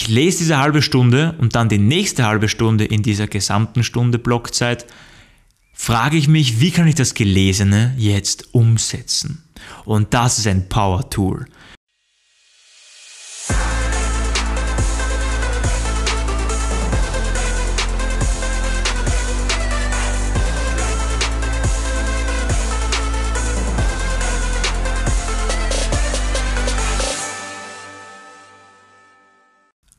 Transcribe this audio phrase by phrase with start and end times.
[0.00, 4.18] ich lese diese halbe Stunde und dann die nächste halbe Stunde in dieser gesamten Stunde
[4.18, 4.86] Blockzeit
[5.74, 9.44] frage ich mich, wie kann ich das Gelesene jetzt umsetzen?
[9.84, 11.10] Und das ist ein Power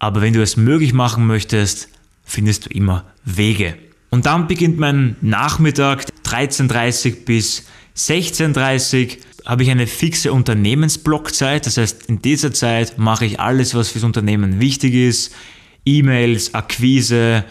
[0.01, 1.87] Aber wenn du es möglich machen möchtest,
[2.23, 3.77] findest du immer Wege.
[4.09, 11.67] Und dann beginnt mein Nachmittag 13.30 bis 16.30 habe ich eine fixe Unternehmensblockzeit.
[11.67, 15.35] Das heißt, in dieser Zeit mache ich alles, was fürs Unternehmen wichtig ist.
[15.85, 17.43] E-Mails, Akquise,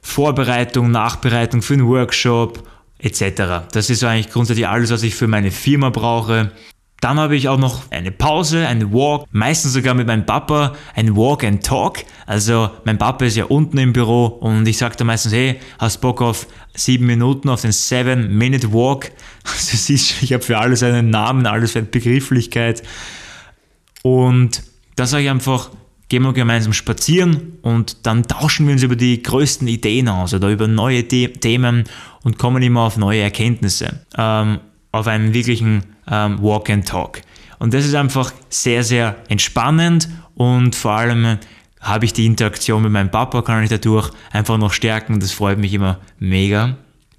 [0.00, 3.68] Vorbereitung, Nachbereitung für einen Workshop etc.
[3.72, 6.50] Das ist eigentlich grundsätzlich alles, was ich für meine Firma brauche.
[7.00, 11.16] Dann habe ich auch noch eine Pause, eine Walk, meistens sogar mit meinem Papa, ein
[11.16, 12.04] Walk and Talk.
[12.26, 16.02] Also mein Papa ist ja unten im Büro und ich sage da meistens, hey, hast
[16.02, 19.12] Bock auf sieben Minuten, auf den Seven Minute Walk?
[19.44, 22.82] Also siehst ich habe für alles einen Namen, alles für eine Begrifflichkeit.
[24.02, 24.62] Und
[24.96, 25.70] da sage ich einfach,
[26.10, 30.50] gehen wir gemeinsam spazieren und dann tauschen wir uns über die größten Ideen aus oder
[30.50, 31.84] über neue Themen
[32.22, 34.00] und kommen immer auf neue Erkenntnisse.
[34.18, 34.58] Ähm,
[34.92, 37.22] auf einen wirklichen ähm, Walk and Talk.
[37.58, 41.38] Und das ist einfach sehr, sehr entspannend und vor allem
[41.80, 45.20] habe ich die Interaktion mit meinem Papa, kann ich dadurch einfach noch stärken.
[45.20, 46.76] Das freut mich immer mega.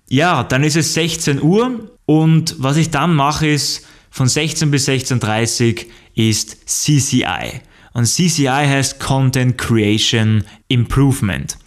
[0.08, 4.88] Ja, dann ist es 16 Uhr und was ich dann mache ist, von 16 bis
[4.88, 7.62] 16.30 Uhr ist CCI.
[7.94, 11.58] Und CCI heißt Content Creation Improvement.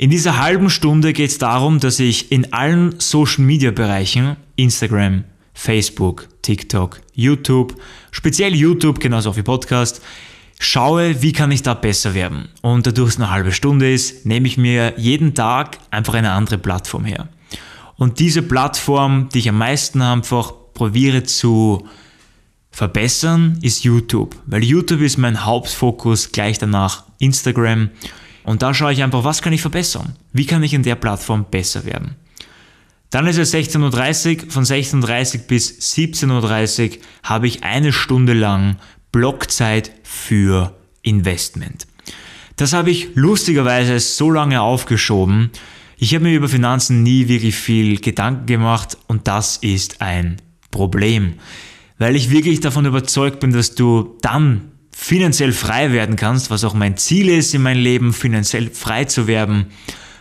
[0.00, 5.24] In dieser halben Stunde geht es darum, dass ich in allen Social Media Bereichen, Instagram,
[5.52, 7.74] Facebook, TikTok, YouTube,
[8.10, 10.00] speziell YouTube, genauso wie Podcast,
[10.58, 12.48] schaue, wie kann ich da besser werden.
[12.62, 16.56] Und dadurch es eine halbe Stunde ist, nehme ich mir jeden Tag einfach eine andere
[16.56, 17.28] Plattform her.
[17.96, 21.86] Und diese Plattform, die ich am meisten einfach probiere zu
[22.70, 24.34] verbessern, ist YouTube.
[24.46, 27.90] Weil YouTube ist mein Hauptfokus, gleich danach Instagram.
[28.44, 30.16] Und da schaue ich einfach, was kann ich verbessern?
[30.32, 32.16] Wie kann ich in der Plattform besser werden?
[33.10, 38.34] Dann ist es 16.30 Uhr, von 16.30 Uhr bis 17.30 Uhr habe ich eine Stunde
[38.34, 38.76] lang
[39.10, 41.86] Blockzeit für Investment.
[42.56, 45.50] Das habe ich lustigerweise so lange aufgeschoben.
[45.96, 50.36] Ich habe mir über Finanzen nie wirklich viel Gedanken gemacht und das ist ein
[50.70, 51.34] Problem,
[51.98, 56.74] weil ich wirklich davon überzeugt bin, dass du dann finanziell frei werden kannst, was auch
[56.74, 59.66] mein Ziel ist in meinem Leben, finanziell frei zu werden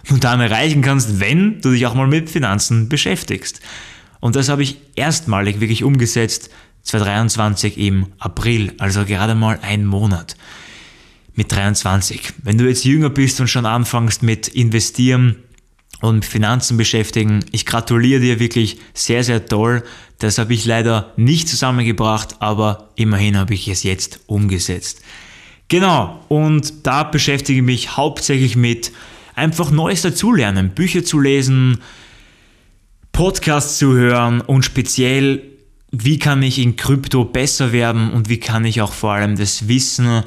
[0.10, 3.62] und dann erreichen kannst, wenn du dich auch mal mit Finanzen beschäftigst.
[4.20, 6.50] Und das habe ich erstmalig wirklich umgesetzt
[6.84, 10.36] 2023 im April, also gerade mal ein Monat
[11.36, 12.34] mit 23.
[12.44, 15.38] Wenn du jetzt jünger bist und schon anfängst mit investieren
[16.02, 19.84] und Finanzen beschäftigen, ich gratuliere dir wirklich sehr, sehr toll.
[20.20, 25.02] Das habe ich leider nicht zusammengebracht, aber immerhin habe ich es jetzt umgesetzt.
[25.68, 28.92] Genau, und da beschäftige ich mich hauptsächlich mit
[29.36, 31.82] einfach Neues dazulernen, Bücher zu lesen,
[33.12, 35.44] Podcasts zu hören und speziell,
[35.92, 39.68] wie kann ich in Krypto besser werden und wie kann ich auch vor allem das
[39.68, 40.24] Wissen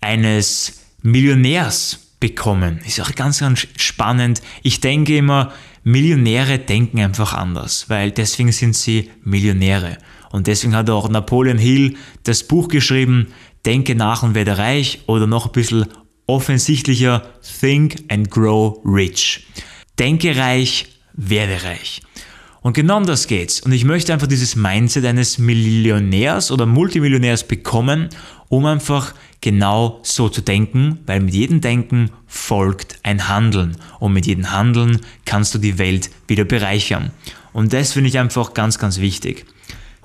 [0.00, 2.78] eines Millionärs bekommen.
[2.86, 4.42] Ist auch ganz, ganz spannend.
[4.62, 5.52] Ich denke immer,
[5.82, 9.98] Millionäre denken einfach anders, weil deswegen sind sie Millionäre.
[10.30, 13.26] Und deswegen hat auch Napoleon Hill das Buch geschrieben,
[13.66, 15.86] Denke nach und werde reich oder noch ein bisschen
[16.26, 17.22] offensichtlicher
[17.60, 19.46] Think and Grow Rich.
[19.98, 22.02] Denke reich, werde reich.
[22.60, 23.60] Und genau um das geht's.
[23.60, 28.08] Und ich möchte einfach dieses Mindset eines Millionärs oder Multimillionärs bekommen,
[28.48, 33.76] um einfach genau so zu denken, weil mit jedem Denken folgt ein Handeln.
[34.00, 37.10] Und mit jedem Handeln kannst du die Welt wieder bereichern.
[37.52, 39.44] Und das finde ich einfach ganz, ganz wichtig.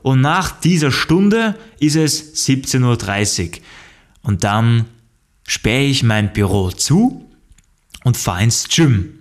[0.01, 3.51] Und nach dieser Stunde ist es 17.30 Uhr.
[4.23, 4.85] Und dann
[5.47, 7.29] sperre ich mein Büro zu
[8.03, 9.19] und fahre ins Gym.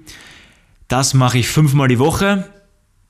[0.89, 2.51] Das mache ich fünfmal die Woche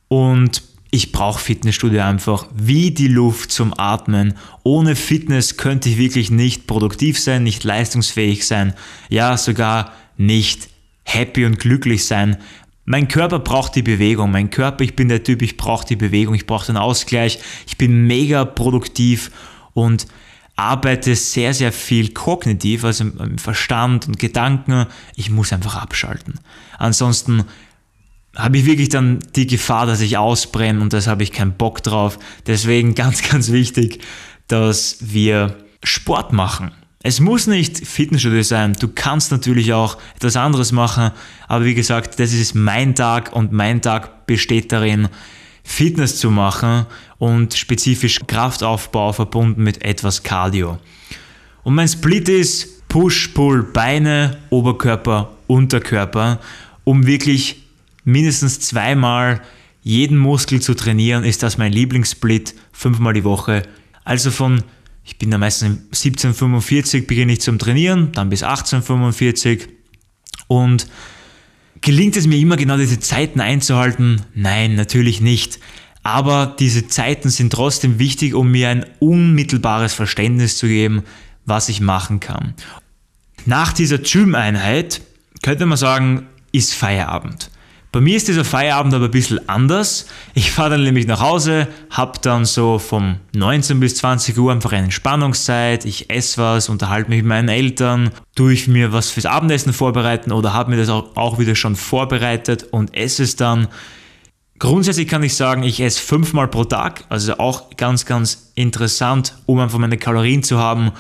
[0.08, 0.62] und
[0.96, 4.32] ich brauche Fitnessstudio einfach wie die Luft zum Atmen.
[4.62, 8.72] Ohne Fitness könnte ich wirklich nicht produktiv sein, nicht leistungsfähig sein,
[9.10, 10.70] ja sogar nicht
[11.04, 12.38] happy und glücklich sein.
[12.87, 14.31] Mein Körper braucht die Bewegung.
[14.31, 17.40] Mein Körper, ich bin der Typ, ich brauche die Bewegung, ich brauche den Ausgleich.
[17.66, 19.31] Ich bin mega produktiv
[19.75, 20.06] und
[20.56, 24.87] arbeite sehr, sehr viel kognitiv, also im Verstand und Gedanken.
[25.14, 26.40] Ich muss einfach abschalten.
[26.78, 27.44] Ansonsten
[28.36, 31.82] habe ich wirklich dann die Gefahr, dass ich ausbrenne und das habe ich keinen Bock
[31.82, 32.18] drauf.
[32.46, 34.00] Deswegen ganz, ganz wichtig,
[34.48, 36.72] dass wir Sport machen.
[37.02, 38.72] Es muss nicht Fitnessstudio sein.
[38.72, 41.12] Du kannst natürlich auch etwas anderes machen.
[41.46, 45.08] Aber wie gesagt, das ist mein Tag und mein Tag besteht darin,
[45.62, 46.86] Fitness zu machen
[47.18, 50.78] und spezifisch Kraftaufbau verbunden mit etwas Cardio.
[51.62, 56.40] Und mein Split ist Push, Pull, Beine, Oberkörper, Unterkörper,
[56.84, 57.65] um wirklich
[58.06, 59.43] mindestens zweimal
[59.82, 63.62] jeden Muskel zu trainieren, ist das mein Lieblingssplit, fünfmal die Woche.
[64.05, 64.62] Also von,
[65.05, 69.69] ich bin da meistens 17,45 beginne ich zum Trainieren, dann bis 18,45
[70.47, 70.87] und
[71.81, 74.23] gelingt es mir immer genau diese Zeiten einzuhalten?
[74.35, 75.58] Nein, natürlich nicht.
[76.03, 81.03] Aber diese Zeiten sind trotzdem wichtig, um mir ein unmittelbares Verständnis zu geben,
[81.44, 82.55] was ich machen kann.
[83.44, 85.00] Nach dieser Gym-Einheit
[85.43, 87.50] könnte man sagen, ist Feierabend.
[87.92, 90.06] Bei mir ist dieser Feierabend aber ein bisschen anders.
[90.34, 94.72] Ich fahre dann nämlich nach Hause, habe dann so vom 19 bis 20 Uhr einfach
[94.72, 95.84] eine Entspannungszeit.
[95.84, 100.32] Ich esse was, unterhalte mich mit meinen Eltern, tue ich mir was fürs Abendessen vorbereiten
[100.32, 103.68] oder habe mir das auch wieder schon vorbereitet und esse es dann.
[104.58, 109.58] Grundsätzlich kann ich sagen, ich esse fünfmal pro Tag, also auch ganz, ganz interessant, um
[109.58, 110.92] einfach meine Kalorien zu haben.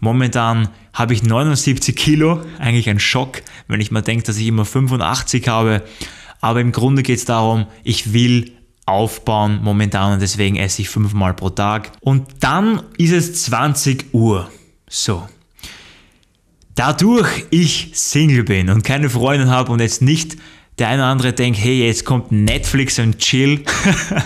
[0.00, 4.64] Momentan habe ich 79 Kilo, eigentlich ein Schock, wenn ich mal denke, dass ich immer
[4.64, 5.82] 85 habe.
[6.42, 8.52] Aber im Grunde geht es darum, ich will
[8.84, 11.92] aufbauen momentan und deswegen esse ich fünfmal pro Tag.
[12.00, 14.50] Und dann ist es 20 Uhr.
[14.90, 15.26] So.
[16.74, 20.36] Dadurch ich Single bin und keine Freundin habe und jetzt nicht
[20.78, 23.62] der eine oder andere denkt, hey, jetzt kommt Netflix und Chill,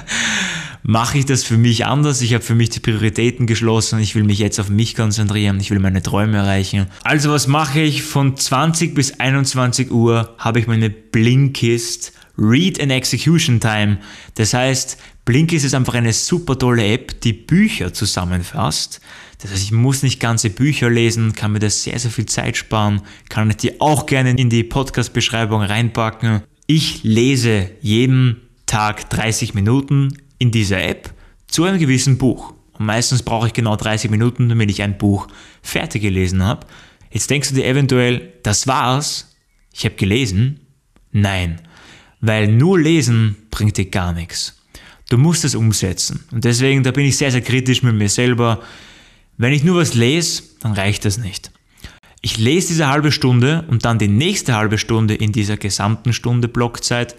[0.86, 2.22] mache ich das für mich anders.
[2.22, 3.98] Ich habe für mich die Prioritäten geschlossen.
[3.98, 5.58] Ich will mich jetzt auf mich konzentrieren.
[5.58, 6.86] Ich will meine Träume erreichen.
[7.02, 8.04] Also was mache ich?
[8.04, 13.98] Von 20 bis 21 Uhr habe ich meine Blinkist Read and Execution Time.
[14.36, 19.00] Das heißt, Blinkist ist einfach eine super tolle App, die Bücher zusammenfasst.
[19.42, 22.56] Das heißt, ich muss nicht ganze Bücher lesen, kann mir das sehr, sehr viel Zeit
[22.56, 26.42] sparen, kann ich die auch gerne in die Podcast-Beschreibung reinpacken.
[26.66, 28.36] Ich lese jeden
[28.66, 31.12] Tag 30 Minuten in dieser App
[31.46, 32.54] zu einem gewissen Buch.
[32.72, 35.28] Und meistens brauche ich genau 30 Minuten, damit ich ein Buch
[35.62, 36.66] fertig gelesen habe.
[37.10, 39.34] Jetzt denkst du dir eventuell, das war's?
[39.72, 40.60] Ich habe gelesen?
[41.12, 41.60] Nein,
[42.20, 44.60] weil nur lesen bringt dir gar nichts.
[45.08, 46.24] Du musst es umsetzen.
[46.32, 48.60] Und deswegen, da bin ich sehr, sehr kritisch mit mir selber.
[49.36, 51.52] Wenn ich nur was lese, dann reicht das nicht.
[52.22, 56.48] Ich lese diese halbe Stunde und dann die nächste halbe Stunde in dieser gesamten Stunde
[56.48, 57.14] Blockzeit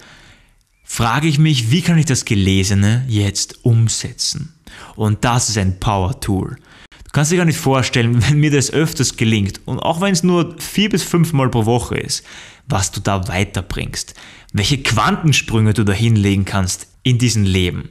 [0.88, 4.56] frage ich mich, wie kann ich das Gelesene jetzt umsetzen?
[4.96, 6.56] Und das ist ein Power-Tool.
[6.56, 10.24] Du kannst dir gar nicht vorstellen, wenn mir das öfters gelingt und auch wenn es
[10.24, 12.24] nur vier bis fünfmal pro Woche ist,
[12.68, 14.16] was du da weiterbringst,
[14.54, 17.90] welche Quantensprünge du da hinlegen kannst in diesem Leben.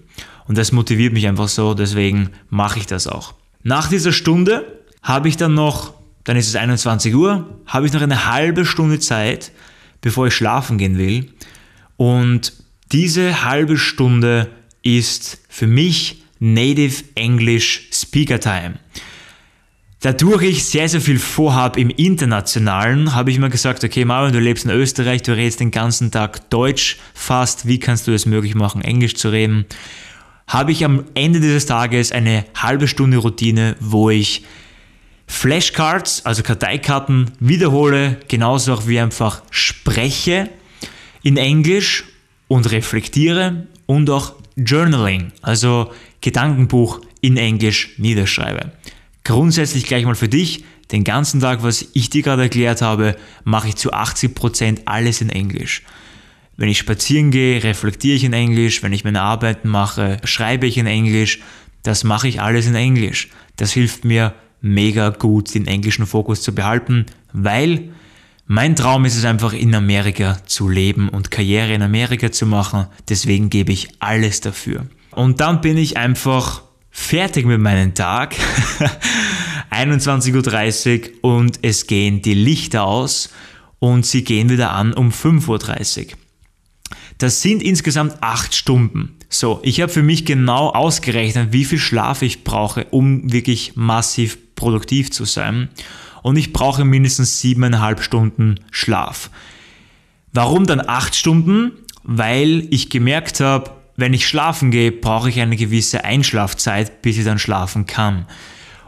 [0.48, 3.34] Und das motiviert mich einfach so, deswegen mache ich das auch.
[3.62, 5.92] Nach dieser Stunde habe ich dann noch,
[6.24, 9.52] dann ist es 21 Uhr, habe ich noch eine halbe Stunde Zeit,
[10.00, 11.32] bevor ich schlafen gehen will.
[11.96, 12.52] Und
[12.92, 14.48] diese halbe Stunde
[14.82, 18.78] ist für mich Native English Speaker Time.
[20.00, 24.38] Dadurch ich sehr, sehr viel vorhabe im Internationalen, habe ich mir gesagt, okay Marvin, du
[24.38, 28.54] lebst in Österreich, du redest den ganzen Tag Deutsch fast, wie kannst du es möglich
[28.54, 29.64] machen, Englisch zu reden?
[30.46, 34.44] Habe ich am Ende dieses Tages eine halbe Stunde Routine, wo ich
[35.26, 40.50] Flashcards, also Karteikarten, wiederhole, genauso auch wie einfach spreche
[41.24, 42.04] in Englisch
[42.48, 48.72] und reflektiere und auch Journaling, also Gedankenbuch in Englisch niederschreibe.
[49.24, 53.68] Grundsätzlich gleich mal für dich, den ganzen Tag, was ich dir gerade erklärt habe, mache
[53.68, 55.82] ich zu 80% alles in Englisch.
[56.56, 60.78] Wenn ich spazieren gehe, reflektiere ich in Englisch, wenn ich meine Arbeiten mache, schreibe ich
[60.78, 61.40] in Englisch,
[61.82, 63.28] das mache ich alles in Englisch.
[63.56, 67.90] Das hilft mir mega gut, den englischen Fokus zu behalten, weil
[68.46, 72.86] mein Traum ist es einfach, in Amerika zu leben und Karriere in Amerika zu machen.
[73.08, 74.86] Deswegen gebe ich alles dafür.
[75.10, 78.36] Und dann bin ich einfach fertig mit meinem Tag.
[79.70, 83.30] 21.30 Uhr und es gehen die Lichter aus
[83.80, 86.12] und sie gehen wieder an um 5.30 Uhr.
[87.18, 89.16] Das sind insgesamt 8 Stunden.
[89.28, 94.38] So, ich habe für mich genau ausgerechnet, wie viel Schlaf ich brauche, um wirklich massiv
[94.54, 95.68] produktiv zu sein
[96.26, 99.30] und ich brauche mindestens siebeneinhalb Stunden Schlaf.
[100.32, 101.70] Warum dann acht Stunden?
[102.02, 107.24] Weil ich gemerkt habe, wenn ich schlafen gehe, brauche ich eine gewisse Einschlafzeit, bis ich
[107.24, 108.26] dann schlafen kann.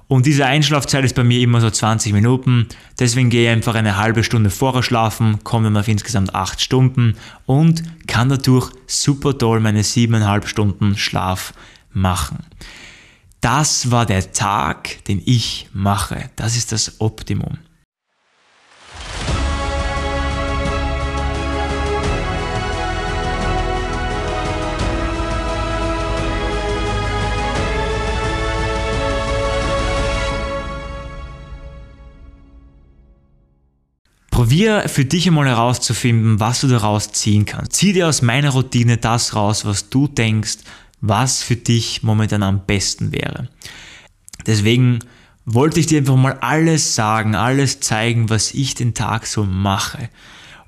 [0.08, 2.66] Und diese Einschlafzeit ist bei mir immer so 20 Minuten.
[2.98, 7.14] Deswegen gehe ich einfach eine halbe Stunde vorher schlafen, komme dann auf insgesamt 8 Stunden
[7.46, 11.54] und kann dadurch super toll meine 7,5 Stunden Schlaf
[11.92, 12.38] machen.
[13.40, 16.30] Das war der Tag, den ich mache.
[16.36, 17.58] Das ist das Optimum.
[34.30, 37.72] Probier für dich einmal herauszufinden, was du daraus ziehen kannst.
[37.72, 40.58] Zieh dir aus meiner Routine das raus, was du denkst,
[41.00, 43.48] was für dich momentan am besten wäre.
[44.46, 45.00] Deswegen
[45.44, 50.10] wollte ich dir einfach mal alles sagen, alles zeigen, was ich den Tag so mache.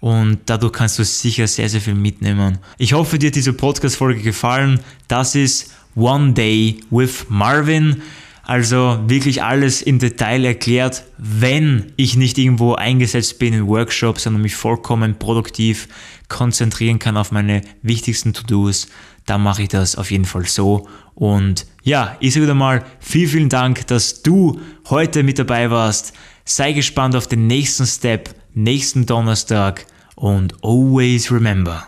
[0.00, 2.58] Und dadurch kannst du sicher sehr, sehr viel mitnehmen.
[2.78, 4.80] Ich hoffe, dir hat diese Podcast-Folge gefallen.
[5.08, 8.02] Das ist One Day with Marvin.
[8.42, 14.42] Also wirklich alles im Detail erklärt, wenn ich nicht irgendwo eingesetzt bin in Workshops, sondern
[14.42, 15.86] mich vollkommen produktiv
[16.28, 18.88] konzentrieren kann auf meine wichtigsten To-Dos,
[19.26, 20.88] dann mache ich das auf jeden Fall so.
[21.14, 26.12] Und ja, ich sage wieder mal vielen, vielen Dank, dass du heute mit dabei warst.
[26.44, 29.86] Sei gespannt auf den nächsten Step, nächsten Donnerstag
[30.16, 31.86] und always remember,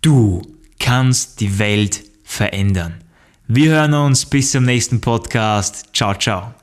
[0.00, 0.42] du
[0.78, 3.04] kannst die Welt verändern.
[3.46, 5.88] Wir hören uns bis zum nächsten Podcast.
[5.92, 6.59] Ciao, ciao.